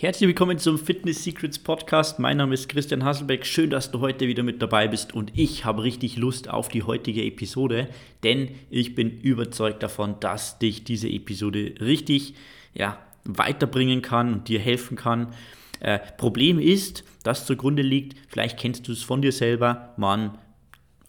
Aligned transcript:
Herzlich 0.00 0.28
willkommen 0.28 0.58
zum 0.58 0.78
Fitness 0.78 1.24
Secrets 1.24 1.58
Podcast. 1.58 2.20
Mein 2.20 2.36
Name 2.36 2.54
ist 2.54 2.68
Christian 2.68 3.02
Hasselbeck. 3.02 3.44
Schön, 3.44 3.68
dass 3.70 3.90
du 3.90 3.98
heute 3.98 4.28
wieder 4.28 4.44
mit 4.44 4.62
dabei 4.62 4.86
bist 4.86 5.12
und 5.12 5.32
ich 5.34 5.64
habe 5.64 5.82
richtig 5.82 6.16
Lust 6.16 6.48
auf 6.48 6.68
die 6.68 6.84
heutige 6.84 7.24
Episode, 7.24 7.88
denn 8.22 8.48
ich 8.70 8.94
bin 8.94 9.10
überzeugt 9.10 9.82
davon, 9.82 10.20
dass 10.20 10.60
dich 10.60 10.84
diese 10.84 11.08
Episode 11.08 11.74
richtig 11.80 12.34
ja, 12.74 12.96
weiterbringen 13.24 14.00
kann 14.00 14.32
und 14.32 14.48
dir 14.48 14.60
helfen 14.60 14.96
kann. 14.96 15.34
Äh, 15.80 15.98
Problem 16.16 16.60
ist, 16.60 17.02
das 17.24 17.44
zugrunde 17.44 17.82
liegt, 17.82 18.16
vielleicht 18.28 18.56
kennst 18.56 18.86
du 18.86 18.92
es 18.92 19.02
von 19.02 19.20
dir 19.20 19.32
selber, 19.32 19.94
man 19.96 20.38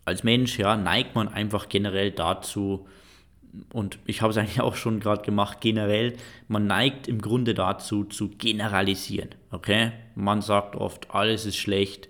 als 0.03 0.23
Mensch 0.23 0.57
ja, 0.57 0.75
neigt 0.75 1.13
man 1.13 1.27
einfach 1.27 1.69
generell 1.69 2.09
dazu, 2.09 2.87
und 3.73 3.99
ich 4.05 4.21
habe 4.21 4.31
es 4.31 4.37
eigentlich 4.37 4.61
auch 4.61 4.75
schon 4.75 4.99
gerade 4.99 5.23
gemacht, 5.23 5.59
generell, 5.61 6.15
man 6.47 6.67
neigt 6.67 7.07
im 7.07 7.21
Grunde 7.21 7.53
dazu 7.53 8.03
zu 8.03 8.29
generalisieren. 8.29 9.29
Okay? 9.51 9.91
Man 10.15 10.41
sagt 10.41 10.75
oft, 10.75 11.11
alles 11.11 11.45
ist 11.45 11.57
schlecht, 11.57 12.09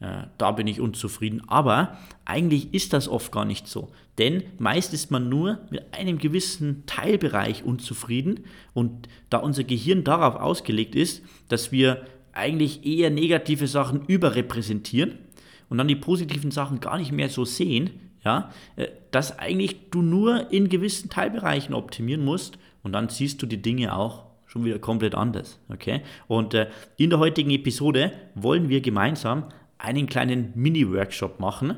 äh, 0.00 0.24
da 0.38 0.52
bin 0.52 0.66
ich 0.66 0.80
unzufrieden. 0.80 1.42
Aber 1.48 1.98
eigentlich 2.24 2.72
ist 2.74 2.92
das 2.92 3.08
oft 3.08 3.32
gar 3.32 3.44
nicht 3.44 3.68
so. 3.68 3.90
Denn 4.18 4.42
meist 4.58 4.92
ist 4.92 5.10
man 5.10 5.28
nur 5.28 5.60
mit 5.70 5.94
einem 5.94 6.18
gewissen 6.18 6.84
Teilbereich 6.86 7.64
unzufrieden. 7.64 8.44
Und 8.74 9.08
da 9.28 9.38
unser 9.38 9.64
Gehirn 9.64 10.04
darauf 10.04 10.36
ausgelegt 10.36 10.94
ist, 10.94 11.22
dass 11.48 11.72
wir 11.72 12.04
eigentlich 12.32 12.86
eher 12.86 13.10
negative 13.10 13.66
Sachen 13.66 14.06
überrepräsentieren 14.06 15.18
und 15.70 15.78
dann 15.78 15.88
die 15.88 15.96
positiven 15.96 16.50
Sachen 16.50 16.80
gar 16.80 16.98
nicht 16.98 17.12
mehr 17.12 17.30
so 17.30 17.46
sehen, 17.46 17.90
ja, 18.22 18.50
äh, 18.76 18.88
dass 19.10 19.38
eigentlich 19.38 19.90
du 19.90 20.02
nur 20.02 20.52
in 20.52 20.68
gewissen 20.68 21.08
Teilbereichen 21.08 21.74
optimieren 21.74 22.24
musst 22.24 22.58
und 22.82 22.92
dann 22.92 23.08
siehst 23.08 23.40
du 23.40 23.46
die 23.46 23.62
Dinge 23.62 23.96
auch 23.96 24.24
schon 24.46 24.64
wieder 24.64 24.78
komplett 24.78 25.14
anders. 25.14 25.58
Okay? 25.68 26.02
Und 26.26 26.54
äh, 26.54 26.68
in 26.96 27.10
der 27.10 27.20
heutigen 27.20 27.50
Episode 27.50 28.12
wollen 28.34 28.68
wir 28.68 28.80
gemeinsam 28.80 29.44
einen 29.78 30.06
kleinen 30.06 30.52
Mini-Workshop 30.54 31.40
machen, 31.40 31.76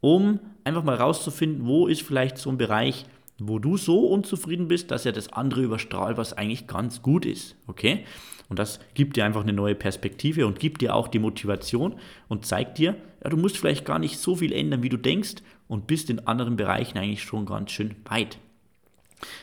um 0.00 0.38
einfach 0.64 0.84
mal 0.84 0.96
rauszufinden, 0.96 1.66
wo 1.66 1.86
ist 1.86 2.02
vielleicht 2.02 2.38
so 2.38 2.50
ein 2.50 2.58
Bereich, 2.58 3.06
wo 3.48 3.58
du 3.58 3.76
so 3.76 4.06
unzufrieden 4.06 4.68
bist, 4.68 4.90
dass 4.90 5.06
er 5.06 5.12
das 5.12 5.32
andere 5.32 5.62
überstrahlt, 5.62 6.16
was 6.16 6.32
eigentlich 6.32 6.66
ganz 6.66 7.02
gut 7.02 7.24
ist. 7.26 7.56
Okay? 7.66 8.04
Und 8.48 8.58
das 8.58 8.80
gibt 8.94 9.16
dir 9.16 9.24
einfach 9.24 9.42
eine 9.42 9.52
neue 9.52 9.74
Perspektive 9.74 10.46
und 10.46 10.60
gibt 10.60 10.82
dir 10.82 10.94
auch 10.94 11.08
die 11.08 11.18
Motivation 11.18 11.94
und 12.28 12.44
zeigt 12.44 12.78
dir, 12.78 12.96
ja, 13.24 13.30
du 13.30 13.36
musst 13.36 13.56
vielleicht 13.56 13.84
gar 13.84 13.98
nicht 13.98 14.18
so 14.18 14.36
viel 14.36 14.52
ändern, 14.52 14.82
wie 14.82 14.88
du 14.88 14.98
denkst 14.98 15.36
und 15.68 15.86
bist 15.86 16.10
in 16.10 16.26
anderen 16.26 16.56
Bereichen 16.56 16.98
eigentlich 16.98 17.22
schon 17.22 17.46
ganz 17.46 17.70
schön 17.70 17.94
weit. 18.04 18.38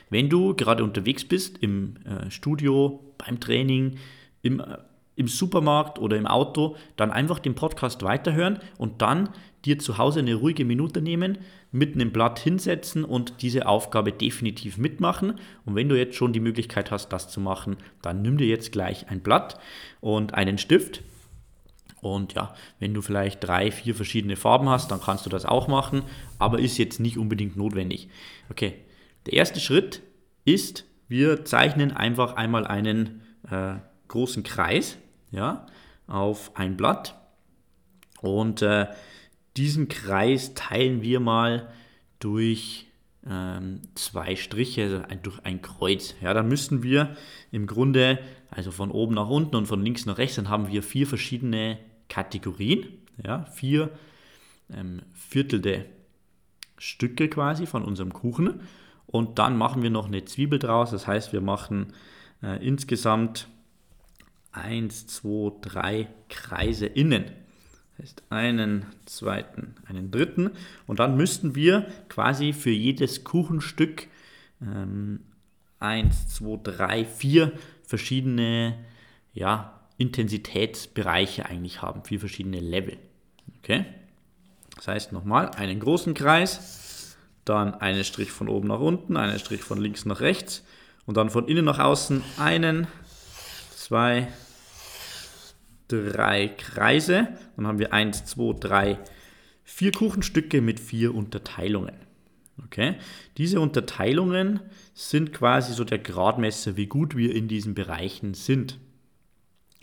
Wenn 0.09 0.29
du 0.29 0.53
gerade 0.55 0.83
unterwegs 0.83 1.25
bist 1.25 1.57
im 1.59 1.95
äh, 2.05 2.29
Studio, 2.29 2.99
beim 3.17 3.39
Training, 3.39 3.97
im, 4.41 4.59
äh, 4.59 4.77
im 5.15 5.27
Supermarkt 5.27 5.99
oder 5.99 6.17
im 6.17 6.27
Auto, 6.27 6.75
dann 6.95 7.11
einfach 7.11 7.39
den 7.39 7.55
Podcast 7.55 8.03
weiterhören 8.03 8.59
und 8.77 9.01
dann 9.01 9.29
dir 9.65 9.79
zu 9.79 9.97
Hause 9.97 10.19
eine 10.19 10.35
ruhige 10.35 10.65
Minute 10.65 11.01
nehmen, 11.01 11.39
mit 11.71 11.95
einem 11.95 12.11
Blatt 12.11 12.39
hinsetzen 12.39 13.03
und 13.03 13.41
diese 13.41 13.67
Aufgabe 13.67 14.11
definitiv 14.11 14.77
mitmachen. 14.77 15.35
Und 15.65 15.75
wenn 15.75 15.89
du 15.89 15.97
jetzt 15.97 16.15
schon 16.15 16.33
die 16.33 16.39
Möglichkeit 16.39 16.91
hast, 16.91 17.09
das 17.09 17.29
zu 17.29 17.39
machen, 17.39 17.77
dann 18.01 18.21
nimm 18.21 18.37
dir 18.37 18.47
jetzt 18.47 18.71
gleich 18.71 19.09
ein 19.09 19.21
Blatt 19.21 19.59
und 20.01 20.33
einen 20.33 20.57
Stift 20.57 21.03
und 22.01 22.33
ja, 22.33 22.53
wenn 22.79 22.93
du 22.93 23.01
vielleicht 23.01 23.43
drei, 23.43 23.71
vier 23.71 23.95
verschiedene 23.95 24.35
Farben 24.35 24.69
hast, 24.69 24.91
dann 24.91 25.01
kannst 25.01 25.25
du 25.25 25.29
das 25.29 25.45
auch 25.45 25.67
machen, 25.67 26.03
aber 26.37 26.59
ist 26.59 26.77
jetzt 26.77 26.99
nicht 26.99 27.17
unbedingt 27.17 27.57
notwendig. 27.57 28.09
Okay, 28.49 28.75
der 29.25 29.33
erste 29.33 29.59
Schritt 29.59 30.01
ist, 30.45 30.85
wir 31.07 31.43
zeichnen 31.45 31.91
einfach 31.91 32.35
einmal 32.35 32.65
einen 32.65 33.21
äh, 33.49 33.75
großen 34.07 34.43
Kreis 34.43 34.97
ja, 35.31 35.65
auf 36.07 36.51
ein 36.55 36.77
Blatt 36.77 37.15
und 38.21 38.61
äh, 38.61 38.87
diesen 39.59 39.89
Kreis 39.89 40.53
teilen 40.53 41.01
wir 41.01 41.19
mal 41.19 41.69
durch 42.19 42.87
ähm, 43.29 43.81
zwei 43.93 44.37
Striche, 44.37 44.83
also 44.83 45.01
ein, 45.09 45.21
durch 45.21 45.39
ein 45.43 45.61
Kreuz. 45.61 46.15
Ja, 46.21 46.33
dann 46.33 46.47
müssten 46.47 46.81
wir 46.81 47.17
im 47.51 47.67
Grunde, 47.67 48.19
also 48.49 48.71
von 48.71 48.89
oben 48.89 49.15
nach 49.15 49.27
unten 49.27 49.57
und 49.57 49.65
von 49.65 49.83
links 49.83 50.05
nach 50.05 50.17
rechts, 50.17 50.37
dann 50.37 50.47
haben 50.47 50.69
wir 50.69 50.81
vier 50.81 51.05
verschiedene 51.05 51.77
Kategorien, 52.07 52.87
ja, 53.23 53.43
vier 53.53 53.91
ähm, 54.73 55.01
Viertelte 55.13 55.85
Stücke 56.77 57.27
quasi 57.27 57.65
von 57.65 57.83
unserem 57.83 58.13
Kuchen. 58.13 58.61
Und 59.07 59.39
dann 59.39 59.57
machen 59.57 59.83
wir 59.83 59.89
noch 59.89 60.07
eine 60.07 60.23
Zwiebel 60.23 60.57
draus. 60.57 60.91
Das 60.91 61.05
heißt, 61.05 61.33
wir 61.33 61.41
machen 61.41 61.93
äh, 62.41 62.65
insgesamt 62.65 63.49
1, 64.53 65.07
2, 65.07 65.51
3 65.61 66.07
Kreise 66.29 66.85
innen. 66.85 67.25
Heißt, 67.99 68.23
einen 68.29 68.85
zweiten, 69.05 69.75
einen 69.85 70.09
dritten. 70.09 70.51
Und 70.87 70.99
dann 70.99 71.17
müssten 71.17 71.55
wir 71.55 71.87
quasi 72.07 72.53
für 72.53 72.69
jedes 72.69 73.23
Kuchenstück 73.23 74.07
ähm, 74.61 75.21
1, 75.79 76.35
2, 76.35 76.59
3, 76.63 77.05
4 77.05 77.51
verschiedene 77.83 78.77
ja, 79.33 79.79
Intensitätsbereiche 79.97 81.45
eigentlich 81.45 81.81
haben, 81.81 82.03
vier 82.03 82.19
verschiedene 82.19 82.59
Level. 82.59 82.97
Okay? 83.59 83.85
Das 84.75 84.87
heißt 84.87 85.11
nochmal, 85.11 85.51
einen 85.51 85.79
großen 85.79 86.13
Kreis, 86.13 87.17
dann 87.43 87.73
einen 87.73 88.03
Strich 88.03 88.31
von 88.31 88.47
oben 88.47 88.69
nach 88.69 88.79
unten, 88.79 89.17
einen 89.17 89.39
Strich 89.39 89.61
von 89.61 89.79
links 89.79 90.05
nach 90.05 90.21
rechts 90.21 90.63
und 91.05 91.17
dann 91.17 91.29
von 91.29 91.47
innen 91.47 91.65
nach 91.65 91.79
außen 91.79 92.23
einen, 92.37 92.87
zwei, 93.75 94.29
drei 95.89 96.47
Kreise. 96.47 97.27
Dann 97.57 97.67
haben 97.67 97.79
wir 97.79 97.91
eins, 97.91 98.23
zwei, 98.23 98.53
drei, 98.57 98.99
vier 99.63 99.91
Kuchenstücke 99.91 100.61
mit 100.61 100.79
vier 100.79 101.13
Unterteilungen. 101.13 101.95
Okay? 102.65 102.95
Diese 103.37 103.59
Unterteilungen 103.59 104.61
sind 104.93 105.33
quasi 105.33 105.73
so 105.73 105.83
der 105.83 105.99
Gradmesser, 105.99 106.77
wie 106.77 106.87
gut 106.87 107.17
wir 107.17 107.35
in 107.35 107.47
diesen 107.47 107.73
Bereichen 107.73 108.33
sind. 108.33 108.79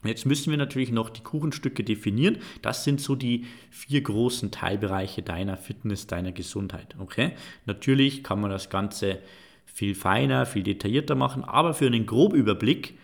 Jetzt 0.05 0.27
müssen 0.27 0.51
wir 0.51 0.59
natürlich 0.59 0.93
noch 0.93 1.11
die 1.11 1.23
Kuchenstücke 1.23 1.83
definieren. 1.83 2.39
Das 2.63 2.85
sind 2.85 3.01
so 3.01 3.17
die 3.17 3.47
vier 3.71 4.03
großen 4.03 4.51
Teilbereiche 4.51 5.23
deiner 5.23 5.57
Fitness, 5.57 6.07
deiner 6.07 6.33
Gesundheit. 6.33 6.95
Okay? 6.99 7.33
Natürlich 7.65 8.23
kann 8.23 8.41
man 8.41 8.51
das 8.51 8.71
Ganze 8.71 9.21
viel 9.65 9.95
feiner, 9.95 10.47
viel 10.47 10.63
detaillierter 10.63 11.15
machen, 11.15 11.45
aber 11.45 11.75
für 11.75 11.87
einen 11.87 12.07
Grobüberblick, 12.07 12.99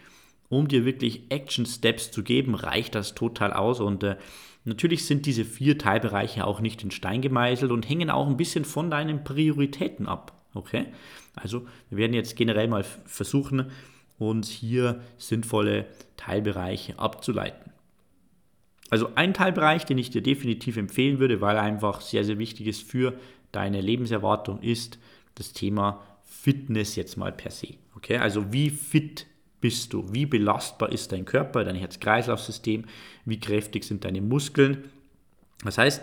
um 0.52 0.68
dir 0.68 0.84
wirklich 0.84 1.22
Action 1.30 1.64
Steps 1.64 2.10
zu 2.10 2.22
geben, 2.22 2.54
reicht 2.54 2.94
das 2.94 3.14
total 3.14 3.54
aus. 3.54 3.80
Und 3.80 4.04
äh, 4.04 4.16
natürlich 4.64 5.06
sind 5.06 5.24
diese 5.24 5.46
vier 5.46 5.78
Teilbereiche 5.78 6.46
auch 6.46 6.60
nicht 6.60 6.82
in 6.84 6.90
Stein 6.90 7.22
gemeißelt 7.22 7.72
und 7.72 7.88
hängen 7.88 8.10
auch 8.10 8.26
ein 8.26 8.36
bisschen 8.36 8.66
von 8.66 8.90
deinen 8.90 9.24
Prioritäten 9.24 10.06
ab. 10.06 10.38
Okay? 10.52 10.88
Also, 11.34 11.66
wir 11.88 11.96
werden 11.96 12.12
jetzt 12.12 12.36
generell 12.36 12.68
mal 12.68 12.84
versuchen, 12.84 13.70
uns 14.18 14.50
hier 14.50 15.00
sinnvolle 15.16 15.86
Teilbereiche 16.18 16.98
abzuleiten. 16.98 17.72
Also 18.90 19.08
ein 19.14 19.32
Teilbereich, 19.32 19.86
den 19.86 19.96
ich 19.96 20.10
dir 20.10 20.22
definitiv 20.22 20.76
empfehlen 20.76 21.18
würde, 21.18 21.40
weil 21.40 21.56
er 21.56 21.62
einfach 21.62 22.02
sehr, 22.02 22.24
sehr 22.24 22.38
wichtig 22.38 22.66
ist 22.66 22.82
für 22.82 23.14
deine 23.52 23.80
Lebenserwartung, 23.80 24.60
ist 24.60 24.98
das 25.34 25.54
Thema 25.54 26.02
Fitness 26.24 26.94
jetzt 26.94 27.16
mal 27.16 27.32
per 27.32 27.50
se. 27.50 27.68
Okay, 27.96 28.18
also 28.18 28.52
wie 28.52 28.68
fit 28.68 29.26
bist 29.62 29.94
du? 29.94 30.12
Wie 30.12 30.26
belastbar 30.26 30.92
ist 30.92 31.12
dein 31.12 31.24
Körper, 31.24 31.64
dein 31.64 31.76
Herz-Kreislauf-System? 31.76 32.84
Wie 33.24 33.40
kräftig 33.40 33.84
sind 33.84 34.04
deine 34.04 34.20
Muskeln? 34.20 34.90
Das 35.64 35.78
heißt, 35.78 36.02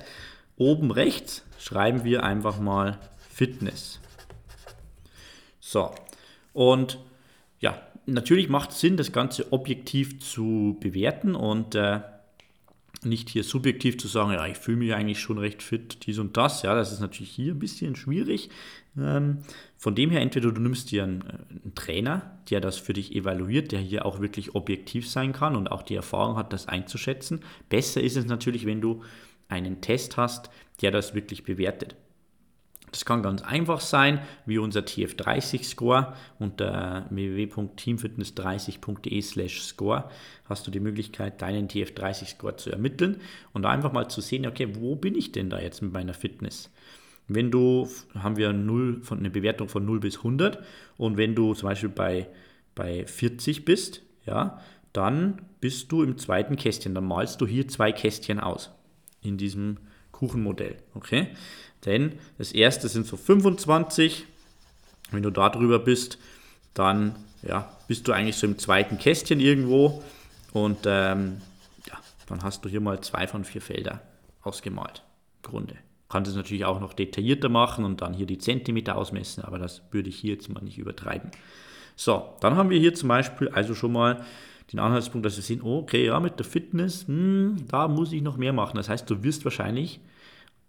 oben 0.57 0.89
rechts 0.89 1.45
schreiben 1.59 2.03
wir 2.03 2.23
einfach 2.23 2.59
mal 2.59 2.97
Fitness. 3.29 3.99
So, 5.59 5.93
und 6.53 6.97
ja, 7.59 7.79
natürlich 8.07 8.49
macht 8.49 8.71
es 8.71 8.79
Sinn, 8.79 8.97
das 8.97 9.11
Ganze 9.11 9.53
objektiv 9.53 10.19
zu 10.19 10.77
bewerten 10.79 11.35
und 11.35 11.75
äh, 11.75 11.99
nicht 13.03 13.29
hier 13.29 13.43
subjektiv 13.43 13.97
zu 13.97 14.07
sagen, 14.07 14.31
ja, 14.31 14.45
ich 14.47 14.57
fühle 14.57 14.77
mich 14.77 14.93
eigentlich 14.93 15.19
schon 15.19 15.37
recht 15.37 15.63
fit, 15.63 16.05
dies 16.05 16.19
und 16.19 16.35
das. 16.35 16.63
Ja, 16.63 16.75
das 16.75 16.91
ist 16.91 16.99
natürlich 16.99 17.31
hier 17.31 17.53
ein 17.53 17.59
bisschen 17.59 17.95
schwierig. 17.95 18.49
Ähm, 18.97 19.39
von 19.77 19.95
dem 19.95 20.09
her, 20.09 20.21
entweder 20.21 20.51
du 20.51 20.59
nimmst 20.59 20.91
dir 20.91 21.03
einen, 21.03 21.21
äh, 21.21 21.63
einen, 21.63 21.75
Trainer, 21.75 22.39
der 22.49 22.59
das 22.59 22.77
für 22.77 22.93
dich 22.93 23.15
evaluiert, 23.15 23.71
der 23.71 23.79
hier 23.79 24.05
auch 24.05 24.19
wirklich 24.19 24.55
objektiv 24.55 25.09
sein 25.09 25.31
kann 25.31 25.55
und 25.55 25.71
auch 25.71 25.83
die 25.83 25.95
Erfahrung 25.95 26.35
hat, 26.35 26.51
das 26.51 26.67
einzuschätzen. 26.67 27.41
Besser 27.69 28.01
ist 28.01 28.17
es 28.17 28.25
natürlich, 28.25 28.65
wenn 28.65 28.81
du 28.81 29.03
einen 29.47 29.81
Test 29.81 30.17
hast, 30.17 30.49
der 30.81 30.91
das 30.91 31.13
wirklich 31.13 31.43
bewertet. 31.43 31.95
Das 32.91 33.05
kann 33.05 33.21
ganz 33.21 33.41
einfach 33.41 33.81
sein, 33.81 34.19
wie 34.45 34.57
unser 34.57 34.81
TF30-Score 34.81 36.13
unter 36.39 37.05
www.teamfitness30.de 37.09 39.21
slash 39.21 39.61
score 39.61 40.09
hast 40.45 40.65
du 40.65 40.71
die 40.71 40.79
Möglichkeit, 40.79 41.41
deinen 41.41 41.67
TF30-Score 41.67 42.57
zu 42.57 42.71
ermitteln 42.71 43.21
und 43.53 43.65
einfach 43.65 43.91
mal 43.91 44.09
zu 44.09 44.21
sehen, 44.21 44.47
okay, 44.47 44.75
wo 44.75 44.95
bin 44.95 45.15
ich 45.15 45.31
denn 45.31 45.49
da 45.49 45.59
jetzt 45.59 45.81
mit 45.81 45.93
meiner 45.93 46.13
Fitness? 46.13 46.71
Wenn 47.27 47.51
du, 47.51 47.87
haben 48.15 48.37
wir 48.37 48.51
0, 48.51 49.01
von, 49.03 49.19
eine 49.19 49.29
Bewertung 49.29 49.69
von 49.69 49.85
0 49.85 49.99
bis 49.99 50.17
100 50.17 50.63
und 50.97 51.17
wenn 51.17 51.35
du 51.35 51.53
zum 51.53 51.69
Beispiel 51.69 51.89
bei, 51.89 52.27
bei 52.73 53.05
40 53.05 53.65
bist, 53.65 54.01
ja, 54.25 54.59
dann 54.93 55.43
bist 55.61 55.91
du 55.91 56.01
im 56.01 56.17
zweiten 56.17 56.55
Kästchen. 56.55 56.95
Dann 56.95 57.05
malst 57.05 57.39
du 57.39 57.45
hier 57.45 57.67
zwei 57.67 57.91
Kästchen 57.91 58.39
aus 58.39 58.71
in 59.21 59.37
diesem 59.37 59.77
Kuchenmodell. 60.19 60.77
Okay? 60.93 61.29
Denn 61.85 62.19
das 62.37 62.51
erste 62.51 62.89
sind 62.89 63.07
so 63.07 63.17
25. 63.17 64.25
Wenn 65.11 65.23
du 65.23 65.31
da 65.31 65.49
drüber 65.49 65.79
bist, 65.79 66.19
dann 66.73 67.15
ja, 67.41 67.71
bist 67.87 68.07
du 68.07 68.11
eigentlich 68.11 68.35
so 68.35 68.45
im 68.45 68.57
zweiten 68.57 68.97
Kästchen 68.97 69.39
irgendwo 69.39 70.03
und 70.51 70.79
ähm, 70.85 71.41
ja, 71.87 71.97
dann 72.27 72.43
hast 72.43 72.63
du 72.63 72.69
hier 72.69 72.81
mal 72.81 73.01
zwei 73.01 73.27
von 73.27 73.43
vier 73.43 73.61
Felder 73.61 74.01
ausgemalt. 74.43 75.03
Grunde. 75.41 75.75
Kannst 76.09 76.29
es 76.29 76.35
natürlich 76.35 76.65
auch 76.65 76.79
noch 76.79 76.93
detaillierter 76.93 77.49
machen 77.49 77.85
und 77.85 78.01
dann 78.01 78.13
hier 78.13 78.25
die 78.25 78.37
Zentimeter 78.37 78.97
ausmessen, 78.97 79.43
aber 79.43 79.57
das 79.57 79.81
würde 79.91 80.09
ich 80.09 80.17
hier 80.17 80.33
jetzt 80.33 80.49
mal 80.49 80.61
nicht 80.61 80.77
übertreiben. 80.77 81.31
So, 81.95 82.33
dann 82.41 82.55
haben 82.55 82.69
wir 82.69 82.79
hier 82.79 82.93
zum 82.93 83.09
Beispiel 83.09 83.49
also 83.49 83.73
schon 83.73 83.93
mal 83.93 84.25
den 84.71 84.79
Anhaltspunkt, 84.79 85.25
dass 85.25 85.37
wir 85.37 85.43
sehen, 85.43 85.61
okay, 85.63 86.05
ja, 86.05 86.19
mit 86.19 86.37
der 86.37 86.45
Fitness, 86.45 87.07
hm, 87.07 87.65
da 87.67 87.87
muss 87.87 88.11
ich 88.11 88.21
noch 88.21 88.37
mehr 88.37 88.53
machen. 88.53 88.77
Das 88.77 88.89
heißt, 88.89 89.09
du 89.09 89.23
wirst 89.23 89.43
wahrscheinlich 89.43 89.99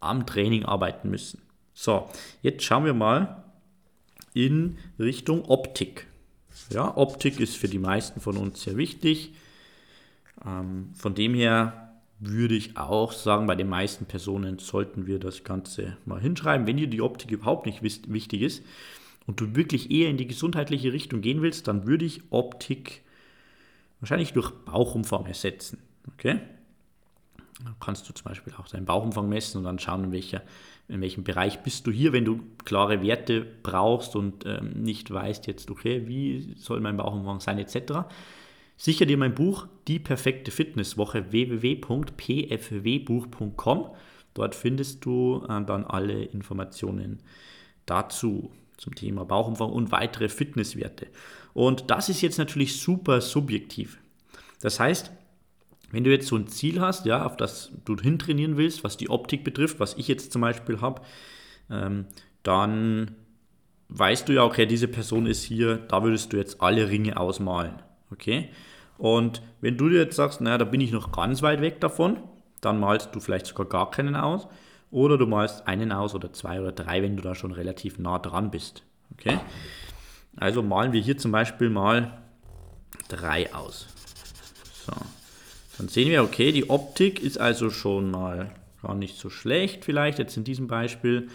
am 0.01 0.27
Training 0.27 0.65
arbeiten 0.65 1.11
müssen. 1.11 1.43
So, 1.75 2.09
jetzt 2.43 2.65
schauen 2.65 2.85
wir 2.85 2.95
mal 2.95 3.45
in 4.35 4.79
Richtung 4.99 5.45
Optik. 5.47 6.07
Ja, 6.71 6.97
Optik 6.97 7.41
ist 7.41 7.57
für 7.57 7.69
die 7.69 7.79
meisten 7.79 8.21
von 8.21 8.37
uns 8.37 8.63
sehr 8.63 8.77
wichtig. 8.77 9.33
Ähm, 10.45 10.91
von 10.95 11.15
dem 11.15 11.35
her 11.35 11.91
würde 12.19 12.55
ich 12.55 12.77
auch 12.77 13.13
sagen, 13.13 13.47
bei 13.47 13.57
den 13.57 13.69
meisten 13.69 14.05
Personen 14.05 14.59
sollten 14.59 15.07
wir 15.07 15.19
das 15.19 15.43
Ganze 15.43 15.97
mal 16.05 16.21
hinschreiben. 16.21 16.67
Wenn 16.67 16.77
dir 16.77 16.87
die 16.87 17.01
Optik 17.01 17.31
überhaupt 17.31 17.67
nicht 17.67 17.83
wichtig 17.83 18.43
ist 18.43 18.63
und 19.27 19.41
du 19.41 19.57
wirklich 19.57 19.91
eher 19.91 20.11
in 20.11 20.19
die 20.19 20.27
gesundheitliche 20.27 20.93
Richtung 20.93 21.23
gehen 21.23 21.41
willst, 21.41 21.67
dann 21.67 21.87
würde 21.87 22.05
ich 22.05 22.23
Optik 22.31 23.03
wahrscheinlich 24.01 24.35
durch 24.35 24.51
Bauchumfang 24.51 25.25
ersetzen. 25.27 25.79
Okay? 26.13 26.41
Kannst 27.81 28.09
du 28.09 28.15
zum 28.15 28.25
Beispiel 28.25 28.53
auch 28.59 28.69
deinen 28.69 28.87
Bauchumfang 28.87 29.29
messen 29.29 29.59
und 29.59 29.65
dann 29.65 29.79
schauen, 29.79 30.05
in, 30.05 30.13
welcher, 30.13 30.43
in 30.89 31.01
welchem 31.01 31.25
Bereich 31.25 31.63
bist 31.63 31.87
du 31.87 31.91
hier, 31.91 32.13
wenn 32.13 32.25
du 32.25 32.41
klare 32.65 33.03
Werte 33.03 33.47
brauchst 33.63 34.17
und 34.17 34.47
ähm, 34.47 34.83
nicht 34.83 35.11
weißt 35.11 35.47
jetzt, 35.47 35.71
okay, 35.71 36.07
wie 36.07 36.55
soll 36.57 36.81
mein 36.81 36.97
Bauchumfang 36.97 37.41
sein 37.41 37.59
etc. 37.59 38.05
Sicher 38.77 39.07
dir 39.07 39.19
mein 39.19 39.35
Buch 39.35 39.67
Die 39.89 39.99
perfekte 39.99 40.51
Fitnesswoche 40.51 41.33
www.pfwbuch.com. 41.33 43.91
Dort 44.33 44.55
findest 44.55 45.05
du 45.05 45.45
äh, 45.45 45.65
dann 45.65 45.85
alle 45.85 46.25
Informationen 46.25 47.21
dazu 47.85 48.53
zum 48.79 48.95
Thema 48.95 49.25
Bauchumfang 49.25 49.71
und 49.71 49.93
weitere 49.93 50.29
Fitnesswerte. 50.29 51.09
Und 51.53 51.91
das 51.91 52.09
ist 52.09 52.23
jetzt 52.23 52.39
natürlich 52.39 52.81
super 52.81 53.21
subjektiv. 53.21 53.99
Das 54.61 54.81
heißt, 54.81 55.11
wenn 55.91 56.05
du 56.05 56.11
jetzt 56.11 56.29
so 56.29 56.37
ein 56.37 56.47
Ziel 56.47 56.81
hast, 56.81 57.07
ja, 57.07 57.25
auf 57.25 57.37
das 57.37 57.73
du 57.85 57.97
hintrainieren 57.97 58.57
willst, 58.57 58.85
was 58.85 58.97
die 58.97 59.11
Optik 59.11 59.45
betrifft, 59.45 59.81
was 59.81 59.95
ich 59.95 60.09
jetzt 60.09 60.33
zum 60.33 60.43
Beispiel 60.43 60.81
habe, 60.81 61.03
ähm, 61.71 62.07
dann 62.43 63.17
weißt 63.89 64.29
du 64.29 64.35
ja, 64.35 64.45
okay, 64.45 64.67
diese 64.67 64.89
Person 64.89 65.27
ist 65.27 65.43
hier, 65.43 65.77
da 65.77 66.03
würdest 66.03 66.33
du 66.33 66.37
jetzt 66.37 66.61
alle 66.61 66.89
Ringe 66.89 67.17
ausmalen. 67.17 67.83
Okay? 68.11 68.49
Und 68.99 69.43
wenn 69.61 69.77
du 69.77 69.89
dir 69.89 69.99
jetzt 69.99 70.17
sagst, 70.17 70.41
naja, 70.41 70.59
da 70.59 70.65
bin 70.65 70.81
ich 70.81 70.93
noch 70.93 71.11
ganz 71.13 71.43
weit 71.43 71.61
weg 71.61 71.81
davon, 71.81 72.19
dann 72.61 72.79
malst 72.79 73.15
du 73.15 73.21
vielleicht 73.21 73.47
sogar 73.47 73.67
gar 73.67 73.91
keinen 73.91 74.15
aus. 74.15 74.47
Oder 74.91 75.19
du 75.19 75.27
malst 75.27 75.67
einen 75.67 75.93
aus 75.93 76.15
oder 76.15 76.33
zwei 76.33 76.61
oder 76.61 76.73
drei, 76.73 77.03
wenn 77.03 77.17
du 77.17 77.23
da 77.23 77.35
schon 77.35 77.53
relativ 77.53 77.99
nah 77.99 78.19
dran 78.19 78.51
bist. 78.51 78.83
Okay? 79.13 79.39
Also 80.37 80.63
malen 80.63 80.93
wir 80.93 81.01
hier 81.01 81.17
zum 81.17 81.33
Beispiel 81.33 81.71
mal 81.71 82.19
drei 83.09 83.53
aus. 83.55 83.87
So. 84.87 84.93
Dann 85.81 85.89
sehen 85.89 86.11
wir, 86.11 86.23
okay, 86.23 86.53
die 86.53 86.69
Optik 86.69 87.23
ist 87.23 87.39
also 87.39 87.71
schon 87.71 88.11
mal 88.11 88.55
gar 88.83 88.95
nicht 88.95 89.17
so 89.17 89.31
schlecht 89.31 89.87
vielleicht 89.87 90.19
jetzt 90.19 90.37
in 90.37 90.45
diesem 90.45 90.67
Beispiel. 90.67 91.29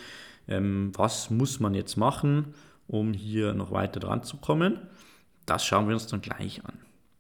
Ähm, 0.48 0.92
was 0.94 1.32
muss 1.32 1.60
man 1.60 1.74
jetzt 1.74 1.96
machen, 1.96 2.54
um 2.88 3.14
hier 3.14 3.56
noch 3.56 3.72
weiter 3.72 4.00
dran 4.00 4.22
zu 4.22 4.38
kommen? 4.38 4.78
Das 5.48 5.66
schauen 5.66 5.88
wir 5.88 5.96
uns 5.96 6.06
dann 6.06 6.22
gleich 6.22 6.64
an. 6.64 6.78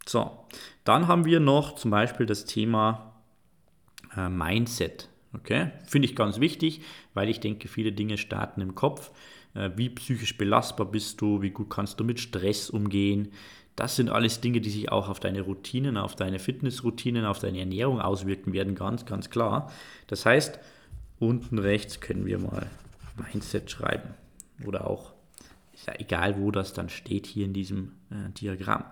So, 0.07 0.37
dann 0.83 1.07
haben 1.07 1.25
wir 1.25 1.39
noch 1.39 1.73
zum 1.73 1.89
Beispiel 1.89 2.27
das 2.27 2.45
Thema 2.45 3.15
äh, 4.15 4.29
Mindset. 4.29 5.09
Okay, 5.33 5.71
finde 5.87 6.07
ich 6.07 6.15
ganz 6.15 6.39
wichtig, 6.39 6.81
weil 7.15 7.27
ich 7.27 7.39
denke, 7.39 7.67
viele 7.67 7.91
Dinge 7.91 8.19
starten 8.19 8.61
im 8.61 8.75
Kopf. 8.75 9.09
Äh, 9.55 9.71
wie 9.75 9.89
psychisch 9.89 10.37
belastbar 10.37 10.85
bist 10.85 11.21
du? 11.21 11.41
Wie 11.41 11.49
gut 11.49 11.71
kannst 11.71 11.99
du 11.99 12.03
mit 12.03 12.19
Stress 12.19 12.69
umgehen? 12.69 13.31
Das 13.75 13.95
sind 13.97 14.09
alles 14.09 14.39
Dinge, 14.39 14.61
die 14.61 14.69
sich 14.69 14.91
auch 14.91 15.09
auf 15.09 15.19
deine 15.19 15.41
Routinen, 15.41 15.97
auf 15.97 16.15
deine 16.15 16.39
Fitnessroutinen, 16.39 17.25
auf 17.25 17.39
deine 17.39 17.59
Ernährung 17.59 17.99
auswirken 17.99 18.53
werden, 18.53 18.75
ganz, 18.75 19.05
ganz 19.05 19.29
klar. 19.29 19.71
Das 20.07 20.25
heißt, 20.25 20.59
unten 21.19 21.59
rechts 21.59 21.99
können 21.99 22.25
wir 22.25 22.39
mal 22.39 22.67
Mindset 23.17 23.69
schreiben 23.69 24.13
oder 24.65 24.87
auch, 24.87 25.13
ist 25.73 25.87
ja 25.87 25.93
egal, 25.99 26.39
wo 26.39 26.51
das 26.51 26.73
dann 26.73 26.89
steht 26.89 27.25
hier 27.25 27.45
in 27.45 27.53
diesem 27.53 27.91
äh, 28.09 28.29
Diagramm. 28.31 28.85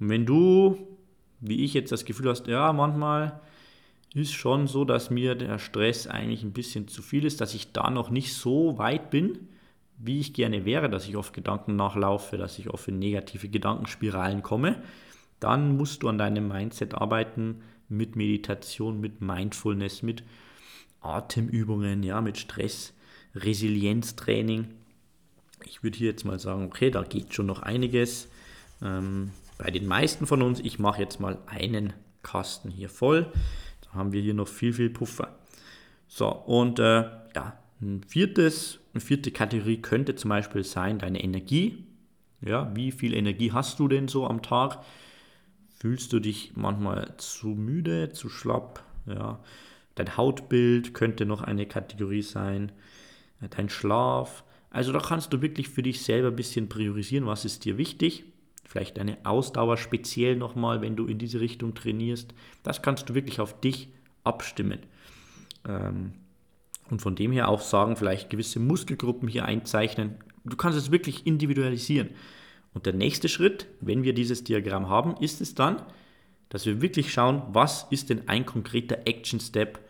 Und 0.00 0.08
wenn 0.08 0.26
du, 0.26 0.78
wie 1.40 1.64
ich 1.64 1.74
jetzt 1.74 1.92
das 1.92 2.04
Gefühl 2.04 2.28
hast, 2.28 2.46
ja, 2.48 2.72
manchmal 2.72 3.40
ist 4.14 4.32
schon 4.32 4.66
so, 4.66 4.84
dass 4.84 5.10
mir 5.10 5.34
der 5.34 5.58
Stress 5.58 6.06
eigentlich 6.06 6.42
ein 6.42 6.52
bisschen 6.52 6.88
zu 6.88 7.02
viel 7.02 7.24
ist, 7.24 7.40
dass 7.40 7.54
ich 7.54 7.72
da 7.72 7.90
noch 7.90 8.10
nicht 8.10 8.34
so 8.34 8.78
weit 8.78 9.10
bin, 9.10 9.48
wie 9.98 10.20
ich 10.20 10.32
gerne 10.32 10.64
wäre, 10.64 10.88
dass 10.88 11.08
ich 11.08 11.16
oft 11.16 11.32
Gedanken 11.32 11.76
nachlaufe, 11.76 12.36
dass 12.36 12.58
ich 12.58 12.70
oft 12.70 12.88
in 12.88 12.98
negative 12.98 13.48
Gedankenspiralen 13.48 14.42
komme, 14.42 14.82
dann 15.40 15.76
musst 15.76 16.02
du 16.02 16.08
an 16.08 16.18
deinem 16.18 16.48
Mindset 16.48 16.94
arbeiten 16.94 17.62
mit 17.88 18.16
Meditation, 18.16 19.00
mit 19.00 19.20
Mindfulness, 19.20 20.02
mit 20.02 20.22
Atemübungen, 21.00 22.02
ja, 22.02 22.20
mit 22.20 22.38
Stress, 22.38 22.94
Resilienztraining. 23.34 24.68
Ich 25.64 25.82
würde 25.82 25.98
hier 25.98 26.10
jetzt 26.10 26.24
mal 26.24 26.38
sagen, 26.38 26.64
okay, 26.64 26.90
da 26.90 27.02
geht 27.02 27.34
schon 27.34 27.46
noch 27.46 27.62
einiges. 27.62 28.28
Ähm, 28.82 29.30
bei 29.58 29.70
den 29.70 29.86
meisten 29.86 30.26
von 30.26 30.42
uns, 30.42 30.60
ich 30.60 30.78
mache 30.78 31.00
jetzt 31.00 31.18
mal 31.20 31.38
einen 31.46 31.92
Kasten 32.22 32.70
hier 32.70 32.88
voll. 32.88 33.32
Da 33.82 33.94
haben 33.94 34.12
wir 34.12 34.22
hier 34.22 34.34
noch 34.34 34.48
viel, 34.48 34.72
viel 34.72 34.90
Puffer. 34.90 35.38
So, 36.06 36.28
und 36.28 36.78
äh, 36.78 37.04
ja, 37.34 37.58
ein 37.80 38.02
viertes, 38.04 38.80
eine 38.98 39.06
vierte 39.06 39.30
Kategorie 39.30 39.80
könnte 39.80 40.16
zum 40.16 40.30
Beispiel 40.30 40.64
sein 40.64 40.98
deine 40.98 41.22
Energie. 41.22 41.84
Ja, 42.40 42.74
wie 42.74 42.90
viel 42.90 43.14
Energie 43.14 43.52
hast 43.52 43.78
du 43.78 43.86
denn 43.86 44.08
so 44.08 44.26
am 44.26 44.42
Tag? 44.42 44.84
Fühlst 45.78 46.12
du 46.12 46.18
dich 46.18 46.52
manchmal 46.56 47.14
zu 47.18 47.48
müde, 47.48 48.10
zu 48.10 48.28
schlapp? 48.28 48.82
Ja, 49.06 49.38
dein 49.94 50.16
Hautbild 50.16 50.94
könnte 50.94 51.26
noch 51.26 51.42
eine 51.42 51.66
Kategorie 51.66 52.22
sein. 52.22 52.72
Dein 53.50 53.68
Schlaf. 53.68 54.42
Also 54.70 54.92
da 54.92 54.98
kannst 54.98 55.32
du 55.32 55.40
wirklich 55.40 55.68
für 55.68 55.82
dich 55.82 56.02
selber 56.02 56.28
ein 56.28 56.36
bisschen 56.36 56.68
priorisieren, 56.68 57.26
was 57.26 57.44
ist 57.44 57.64
dir 57.64 57.78
wichtig 57.78 58.24
vielleicht 58.68 58.98
deine 58.98 59.16
Ausdauer 59.24 59.78
speziell 59.78 60.36
nochmal, 60.36 60.82
wenn 60.82 60.94
du 60.94 61.06
in 61.06 61.18
diese 61.18 61.40
Richtung 61.40 61.74
trainierst. 61.74 62.34
Das 62.62 62.82
kannst 62.82 63.08
du 63.08 63.14
wirklich 63.14 63.40
auf 63.40 63.58
dich 63.60 63.88
abstimmen. 64.24 64.80
Ähm, 65.66 66.12
und 66.90 67.00
von 67.02 67.14
dem 67.14 67.32
her 67.32 67.48
auch 67.48 67.60
sagen, 67.60 67.96
vielleicht 67.96 68.30
gewisse 68.30 68.60
Muskelgruppen 68.60 69.28
hier 69.28 69.44
einzeichnen. 69.44 70.16
Du 70.44 70.56
kannst 70.56 70.78
es 70.78 70.90
wirklich 70.90 71.26
individualisieren. 71.26 72.10
Und 72.74 72.86
der 72.86 72.92
nächste 72.92 73.28
Schritt, 73.28 73.66
wenn 73.80 74.02
wir 74.02 74.14
dieses 74.14 74.44
Diagramm 74.44 74.88
haben, 74.88 75.16
ist 75.16 75.40
es 75.40 75.54
dann, 75.54 75.82
dass 76.48 76.64
wir 76.66 76.80
wirklich 76.80 77.12
schauen, 77.12 77.42
was 77.48 77.86
ist 77.90 78.10
denn 78.10 78.28
ein 78.28 78.46
konkreter 78.46 79.06
Action 79.06 79.40
Step, 79.40 79.80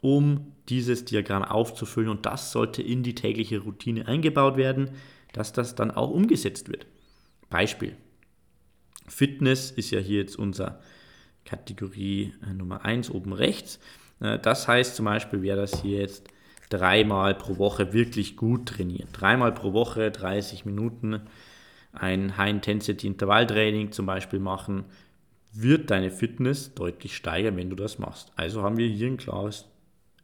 um 0.00 0.52
dieses 0.68 1.04
Diagramm 1.04 1.44
aufzufüllen. 1.44 2.10
Und 2.10 2.26
das 2.26 2.52
sollte 2.52 2.82
in 2.82 3.02
die 3.02 3.14
tägliche 3.14 3.60
Routine 3.60 4.06
eingebaut 4.06 4.56
werden, 4.56 4.90
dass 5.32 5.52
das 5.52 5.74
dann 5.74 5.90
auch 5.90 6.10
umgesetzt 6.10 6.68
wird. 6.70 6.86
Beispiel. 7.50 7.96
Fitness 9.06 9.70
ist 9.70 9.90
ja 9.90 10.00
hier 10.00 10.20
jetzt 10.20 10.36
unsere 10.36 10.80
Kategorie 11.44 12.32
äh, 12.42 12.52
Nummer 12.52 12.84
1 12.84 13.10
oben 13.10 13.32
rechts. 13.32 13.78
Äh, 14.20 14.38
das 14.38 14.66
heißt 14.66 14.96
zum 14.96 15.04
Beispiel, 15.04 15.42
wäre 15.42 15.58
das 15.58 15.82
hier 15.82 16.00
jetzt 16.00 16.28
dreimal 16.68 17.34
pro 17.34 17.58
Woche 17.58 17.92
wirklich 17.92 18.36
gut 18.36 18.66
trainieren. 18.66 19.08
Dreimal 19.12 19.52
pro 19.52 19.72
Woche 19.72 20.10
30 20.10 20.64
Minuten 20.64 21.22
ein 21.92 22.36
High-Intensity-Intervalltraining 22.36 23.92
zum 23.92 24.06
Beispiel 24.06 24.38
machen, 24.38 24.84
wird 25.52 25.90
deine 25.90 26.10
Fitness 26.10 26.74
deutlich 26.74 27.16
steigern, 27.16 27.56
wenn 27.56 27.70
du 27.70 27.76
das 27.76 27.98
machst. 27.98 28.32
Also 28.36 28.62
haben 28.62 28.76
wir 28.76 28.86
hier 28.86 29.06
ein 29.06 29.16
klares 29.16 29.66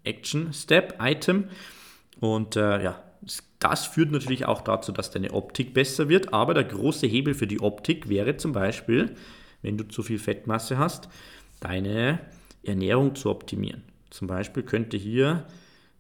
Action-Step-Item 0.05 1.45
und 2.21 2.57
äh, 2.57 2.83
ja, 2.83 3.03
das 3.59 3.87
führt 3.87 4.11
natürlich 4.11 4.47
auch 4.47 4.61
dazu, 4.61 4.93
dass 4.93 5.11
deine 5.11 5.33
Optik 5.33 5.73
besser 5.73 6.09
wird, 6.09 6.35
aber 6.35 6.55
der 6.55 6.65
große 6.65 7.07
Hebel 7.07 7.35
für 7.35 7.47
die 7.47 7.61
Optik 7.61 8.09
wäre 8.09 8.37
zum 8.37 8.53
Beispiel, 8.53 9.15
wenn 9.63 9.79
du 9.79 9.85
zu 9.85 10.03
viel 10.03 10.19
Fettmasse 10.19 10.77
hast, 10.77 11.09
deine 11.61 12.19
Ernährung 12.65 13.15
zu 13.15 13.31
optimieren. 13.31 13.85
Zum 14.11 14.27
Beispiel 14.27 14.65
könnte 14.65 14.97
hier 14.97 15.47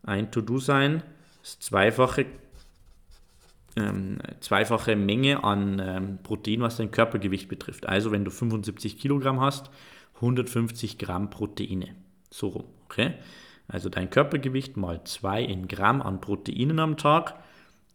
ein 0.02 0.30
To-Do 0.30 0.58
sein, 0.58 1.02
das 1.42 1.58
zweifache 1.60 2.26
ähm, 3.76 4.18
zweifache 4.40 4.96
Menge 4.96 5.44
an 5.44 5.80
ähm, 5.82 6.18
Protein, 6.22 6.60
was 6.60 6.76
dein 6.76 6.90
Körpergewicht 6.90 7.48
betrifft. 7.48 7.86
Also 7.86 8.12
wenn 8.12 8.24
du 8.24 8.30
75 8.30 8.98
Kilogramm 8.98 9.40
hast, 9.40 9.70
150 10.16 10.98
Gramm 10.98 11.30
Proteine. 11.30 11.94
So 12.30 12.48
rum, 12.48 12.64
okay? 12.84 13.14
Also 13.68 13.88
dein 13.88 14.10
Körpergewicht 14.10 14.76
mal 14.76 15.02
2 15.04 15.42
in 15.42 15.68
Gramm 15.68 16.02
an 16.02 16.20
Proteinen 16.20 16.78
am 16.78 16.96
Tag 16.96 17.34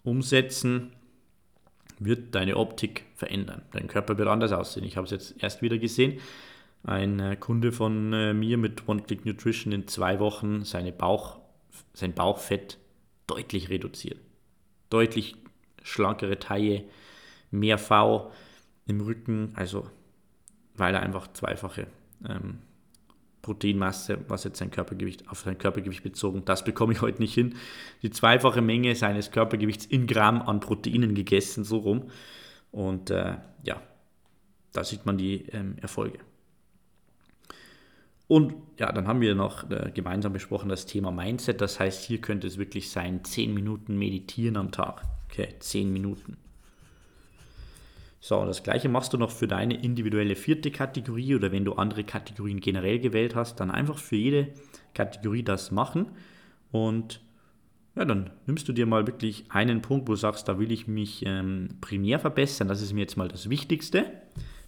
umsetzen, 0.04 0.94
wird 2.00 2.36
deine 2.36 2.58
Optik 2.58 3.06
verändern. 3.16 3.64
Dein 3.72 3.88
Körper 3.88 4.18
wird 4.18 4.28
anders 4.28 4.52
aussehen. 4.52 4.86
Ich 4.86 4.98
habe 4.98 5.06
es 5.06 5.12
jetzt 5.12 5.36
erst 5.42 5.62
wieder 5.62 5.78
gesehen. 5.78 6.20
Ein 6.84 7.20
äh, 7.20 7.36
Kunde 7.36 7.72
von 7.72 8.14
äh, 8.14 8.34
mir 8.34 8.58
mit 8.58 8.88
One 8.88 9.02
Click 9.02 9.26
Nutrition 9.26 9.74
in 9.74 9.88
zwei 9.88 10.20
Wochen 10.20 10.64
seine 10.64 10.92
Bauch, 10.92 11.37
sein 11.94 12.14
Bauchfett 12.14 12.78
deutlich 13.28 13.70
reduziert. 13.70 14.20
Deutlich 14.90 15.36
schlankere 15.84 16.40
Taille, 16.40 16.86
mehr 17.52 17.78
V 17.78 18.32
im 18.86 19.02
Rücken, 19.02 19.52
also 19.56 19.90
weil 20.76 20.94
er 20.94 21.02
einfach 21.02 21.32
zweifache 21.34 21.88
ähm, 22.28 22.60
Proteinmasse, 23.42 24.20
was 24.28 24.44
jetzt 24.44 24.60
sein 24.60 24.72
Körpergewicht 24.72 25.30
auf 25.30 25.40
sein 25.40 25.58
Körpergewicht 25.58 26.04
bezogen, 26.04 26.44
das 26.46 26.64
bekomme 26.64 26.94
ich 26.94 27.02
heute 27.02 27.22
nicht 27.22 27.34
hin. 27.34 27.56
Die 28.02 28.10
zweifache 28.10 28.62
Menge 28.62 28.94
seines 28.96 29.32
Körpergewichts 29.32 29.86
in 29.86 30.06
Gramm 30.06 30.42
an 30.42 30.60
Proteinen 30.60 31.16
gegessen, 31.16 31.64
so 31.64 31.78
rum. 31.78 32.10
Und 32.72 33.10
äh, 33.10 33.38
ja, 33.64 33.82
da 34.74 34.84
sieht 34.84 35.06
man 35.06 35.18
die 35.18 35.46
ähm, 35.54 35.78
Erfolge. 35.82 36.20
Und 38.28 38.56
ja, 38.78 38.92
dann 38.92 39.08
haben 39.08 39.22
wir 39.22 39.36
noch 39.36 39.70
äh, 39.70 39.92
gemeinsam 39.94 40.34
besprochen 40.34 40.70
das 40.70 40.86
Thema 40.86 41.12
Mindset. 41.12 41.62
Das 41.62 41.80
heißt, 41.80 42.04
hier 42.04 42.20
könnte 42.20 42.48
es 42.48 42.58
wirklich 42.58 42.90
sein, 42.90 43.24
10 43.24 43.54
Minuten 43.54 43.98
meditieren 43.98 44.58
am 44.58 44.72
Tag. 44.72 45.04
Okay, 45.30 45.56
10 45.60 45.92
Minuten. 45.92 46.38
So, 48.20 48.46
das 48.46 48.64
gleiche 48.64 48.90
machst 48.90 49.14
du 49.14 49.18
noch 49.18 49.32
für 49.32 49.48
deine 49.48 49.82
individuelle 49.82 50.36
vierte 50.36 50.72
Kategorie 50.72 51.36
oder 51.36 51.52
wenn 51.52 51.64
du 51.64 51.74
andere 51.74 52.04
Kategorien 52.04 52.60
generell 52.60 53.00
gewählt 53.00 53.36
hast, 53.36 53.60
dann 53.60 53.72
einfach 53.72 53.98
für 53.98 54.16
jede 54.18 54.50
Kategorie 54.94 55.44
das 55.44 55.72
machen 55.72 56.08
und 56.72 57.22
ja, 57.96 58.06
dann 58.06 58.30
nimmst 58.46 58.68
du 58.68 58.74
dir 58.74 58.86
mal 58.86 59.08
wirklich 59.08 59.46
einen 59.50 59.82
Punkt, 59.82 60.08
wo 60.08 60.14
du 60.14 60.18
sagst, 60.18 60.48
da 60.48 60.60
will 60.60 60.72
ich 60.72 60.88
mich 60.88 61.24
ähm, 61.26 61.70
primär 61.82 62.20
verbessern, 62.20 62.68
das 62.68 62.82
ist 62.82 62.94
mir 62.94 63.02
jetzt 63.02 63.18
mal 63.18 63.28
das 63.28 63.50
Wichtigste. 63.50 64.06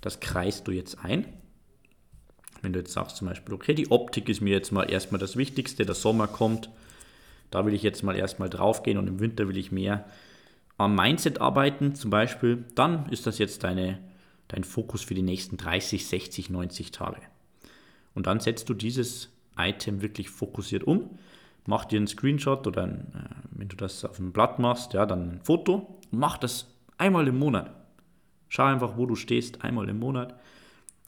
Das 0.01 0.19
kreist 0.19 0.67
du 0.67 0.71
jetzt 0.71 1.03
ein. 1.03 1.25
Wenn 2.61 2.73
du 2.73 2.79
jetzt 2.79 2.93
sagst 2.93 3.17
zum 3.17 3.27
Beispiel, 3.27 3.53
okay, 3.53 3.73
die 3.73 3.91
Optik 3.91 4.29
ist 4.29 4.41
mir 4.41 4.51
jetzt 4.51 4.71
mal 4.71 4.89
erstmal 4.89 5.19
das 5.19 5.37
Wichtigste, 5.37 5.85
der 5.85 5.95
Sommer 5.95 6.27
kommt, 6.27 6.69
da 7.51 7.65
will 7.65 7.73
ich 7.73 7.83
jetzt 7.83 8.03
mal 8.03 8.15
erstmal 8.15 8.49
drauf 8.49 8.83
gehen 8.83 8.97
und 8.97 9.07
im 9.07 9.19
Winter 9.19 9.47
will 9.47 9.57
ich 9.57 9.71
mehr 9.71 10.05
am 10.77 10.95
Mindset 10.95 11.41
arbeiten 11.41 11.95
zum 11.95 12.09
Beispiel, 12.09 12.63
dann 12.75 13.09
ist 13.09 13.27
das 13.27 13.37
jetzt 13.37 13.63
deine, 13.63 13.99
dein 14.47 14.63
Fokus 14.63 15.03
für 15.03 15.13
die 15.13 15.21
nächsten 15.21 15.57
30, 15.57 16.07
60, 16.07 16.49
90 16.49 16.91
Tage. 16.91 17.21
Und 18.15 18.27
dann 18.27 18.39
setzt 18.39 18.69
du 18.69 18.73
dieses 18.73 19.29
Item 19.57 20.01
wirklich 20.01 20.29
fokussiert 20.29 20.83
um, 20.83 21.09
mach 21.65 21.85
dir 21.85 21.97
einen 21.97 22.07
Screenshot 22.07 22.65
oder 22.65 22.83
ein, 22.83 23.13
äh, 23.13 23.35
wenn 23.51 23.67
du 23.67 23.75
das 23.75 24.05
auf 24.05 24.19
einem 24.19 24.31
Blatt 24.31 24.57
machst, 24.59 24.93
ja, 24.93 25.05
dann 25.05 25.31
ein 25.31 25.41
Foto 25.43 25.99
und 26.11 26.19
mach 26.19 26.37
das 26.37 26.67
einmal 26.97 27.27
im 27.27 27.37
Monat. 27.37 27.71
Schau 28.47 28.63
einfach, 28.63 28.97
wo 28.97 29.05
du 29.05 29.15
stehst, 29.15 29.63
einmal 29.63 29.89
im 29.89 29.99
Monat 29.99 30.39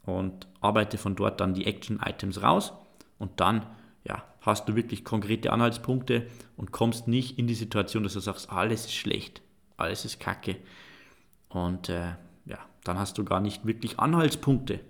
und 0.04 0.46
arbeite 0.60 0.98
von 0.98 1.14
dort 1.14 1.40
dann 1.40 1.54
die 1.54 1.66
Action-Items 1.66 2.42
raus 2.42 2.72
und 3.18 3.40
dann 3.40 3.66
ja, 4.04 4.24
hast 4.40 4.68
du 4.68 4.74
wirklich 4.74 5.04
konkrete 5.04 5.52
Anhaltspunkte 5.52 6.26
und 6.56 6.72
kommst 6.72 7.08
nicht 7.08 7.38
in 7.38 7.46
die 7.46 7.54
Situation, 7.54 8.02
dass 8.02 8.14
du 8.14 8.20
sagst, 8.20 8.50
alles 8.50 8.86
ist 8.86 8.94
schlecht, 8.94 9.42
alles 9.76 10.04
ist 10.04 10.18
kacke. 10.18 10.56
Und 11.48 11.88
äh, 11.88 12.14
ja, 12.46 12.58
dann 12.84 12.98
hast 12.98 13.18
du 13.18 13.24
gar 13.24 13.40
nicht 13.40 13.64
wirklich 13.66 14.00
Anhaltspunkte. 14.00 14.80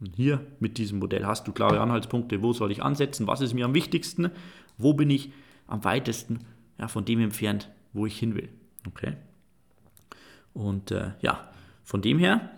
Und 0.00 0.16
hier 0.16 0.46
mit 0.60 0.78
diesem 0.78 0.98
Modell 0.98 1.26
hast 1.26 1.46
du 1.46 1.52
klare 1.52 1.80
Anhaltspunkte, 1.80 2.42
wo 2.42 2.52
soll 2.52 2.72
ich 2.72 2.82
ansetzen, 2.82 3.26
was 3.26 3.40
ist 3.40 3.54
mir 3.54 3.64
am 3.64 3.74
wichtigsten, 3.74 4.30
wo 4.78 4.94
bin 4.94 5.10
ich 5.10 5.32
am 5.66 5.84
weitesten 5.84 6.40
ja, 6.78 6.88
von 6.88 7.04
dem 7.04 7.20
entfernt, 7.20 7.70
wo 7.92 8.06
ich 8.06 8.18
hin 8.18 8.34
will. 8.34 8.48
Okay? 8.86 9.16
Und 10.52 10.90
äh, 10.90 11.12
ja, 11.20 11.48
von 11.82 12.00
dem 12.00 12.18
her 12.18 12.50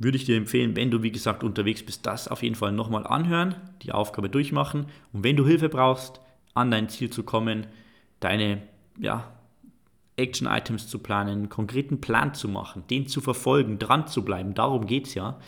würde 0.00 0.16
ich 0.16 0.24
dir 0.24 0.36
empfehlen, 0.36 0.74
wenn 0.74 0.90
du 0.90 1.02
wie 1.02 1.12
gesagt 1.12 1.44
unterwegs 1.44 1.84
bist, 1.84 2.04
das 2.06 2.26
auf 2.26 2.42
jeden 2.42 2.56
Fall 2.56 2.72
nochmal 2.72 3.06
anhören, 3.06 3.54
die 3.82 3.92
Aufgabe 3.92 4.30
durchmachen 4.30 4.86
und 5.12 5.22
wenn 5.22 5.36
du 5.36 5.46
Hilfe 5.46 5.68
brauchst, 5.68 6.22
an 6.54 6.70
dein 6.70 6.88
Ziel 6.88 7.10
zu 7.10 7.22
kommen, 7.22 7.66
deine 8.18 8.62
ja, 8.98 9.30
Action-Items 10.16 10.88
zu 10.88 11.00
planen, 11.00 11.30
einen 11.30 11.50
konkreten 11.50 12.00
Plan 12.00 12.32
zu 12.34 12.48
machen, 12.48 12.84
den 12.88 13.08
zu 13.08 13.20
verfolgen, 13.20 13.78
dran 13.78 14.06
zu 14.06 14.24
bleiben, 14.24 14.54
darum 14.54 14.86
geht 14.86 15.06
es 15.06 15.12
ja, 15.14 15.38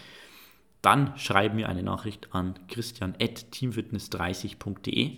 dann 0.82 1.14
schreib 1.16 1.54
mir 1.54 1.70
eine 1.70 1.82
Nachricht 1.82 2.34
an 2.34 2.58
christian.teamfitness30.de 2.68 5.16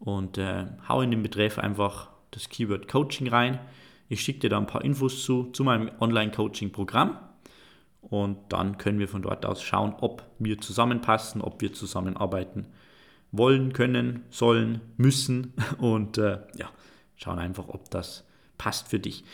und 0.00 0.36
äh, 0.38 0.66
hau 0.88 1.00
in 1.00 1.12
den 1.12 1.22
Betreff 1.22 1.60
einfach 1.60 2.08
das 2.32 2.48
Keyword 2.48 2.88
Coaching 2.88 3.28
rein. 3.28 3.60
Ich 4.08 4.22
schicke 4.22 4.40
dir 4.40 4.50
da 4.50 4.58
ein 4.58 4.66
paar 4.66 4.84
Infos 4.84 5.24
zu, 5.24 5.52
zu 5.52 5.62
meinem 5.62 5.92
Online-Coaching-Programm 6.00 7.20
und 8.10 8.38
dann 8.50 8.78
können 8.78 8.98
wir 8.98 9.08
von 9.08 9.22
dort 9.22 9.46
aus 9.46 9.62
schauen, 9.62 9.94
ob 10.00 10.24
wir 10.38 10.60
zusammenpassen, 10.60 11.40
ob 11.40 11.60
wir 11.60 11.72
zusammenarbeiten 11.72 12.66
wollen, 13.32 13.72
können, 13.72 14.24
sollen, 14.30 14.80
müssen 14.96 15.52
und 15.78 16.18
äh, 16.18 16.38
ja, 16.56 16.70
schauen 17.16 17.38
einfach, 17.38 17.68
ob 17.68 17.90
das 17.90 18.24
passt 18.58 18.88
für 18.88 18.98
dich. 18.98 19.24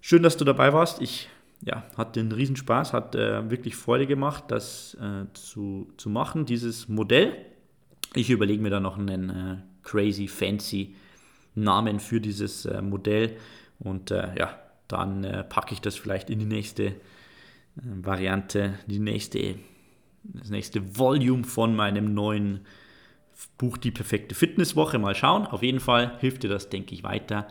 Schön, 0.00 0.22
dass 0.22 0.36
du 0.36 0.44
dabei 0.44 0.72
warst. 0.72 1.00
Ich 1.00 1.28
ja, 1.60 1.82
hatte 1.96 2.20
einen 2.20 2.32
Riesenspaß, 2.32 2.92
hat 2.92 3.14
äh, 3.14 3.50
wirklich 3.50 3.74
Freude 3.76 4.06
gemacht, 4.06 4.44
das 4.48 4.96
äh, 5.00 5.32
zu, 5.32 5.92
zu 5.96 6.08
machen, 6.08 6.46
dieses 6.46 6.88
Modell. 6.88 7.34
Ich 8.14 8.30
überlege 8.30 8.62
mir 8.62 8.70
da 8.70 8.80
noch 8.80 8.96
einen 8.96 9.30
äh, 9.30 9.56
crazy, 9.82 10.28
fancy 10.28 10.94
Namen 11.54 11.98
für 11.98 12.20
dieses 12.20 12.64
äh, 12.66 12.80
Modell 12.80 13.36
und 13.80 14.10
äh, 14.10 14.38
ja, 14.38 14.58
dann 14.86 15.24
äh, 15.24 15.44
packe 15.44 15.74
ich 15.74 15.80
das 15.80 15.96
vielleicht 15.96 16.30
in 16.30 16.38
die 16.38 16.46
nächste 16.46 16.94
Variante, 17.82 18.78
die 18.86 18.98
nächste, 18.98 19.56
das 20.22 20.50
nächste 20.50 20.98
Volume 20.98 21.44
von 21.44 21.76
meinem 21.76 22.14
neuen 22.14 22.60
Buch 23.56 23.76
Die 23.76 23.90
perfekte 23.90 24.34
Fitnesswoche. 24.34 24.98
Mal 24.98 25.14
schauen. 25.14 25.46
Auf 25.46 25.62
jeden 25.62 25.80
Fall 25.80 26.18
hilft 26.18 26.42
dir 26.42 26.48
das, 26.48 26.68
denke 26.70 26.94
ich, 26.94 27.04
weiter. 27.04 27.46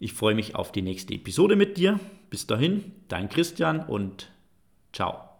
Ich 0.00 0.12
freue 0.12 0.34
mich 0.34 0.54
auf 0.54 0.72
die 0.72 0.82
nächste 0.82 1.14
Episode 1.14 1.56
mit 1.56 1.76
dir. 1.76 2.00
Bis 2.30 2.46
dahin, 2.46 2.92
dein 3.08 3.28
Christian 3.28 3.80
und 3.80 4.30
ciao. 4.92 5.33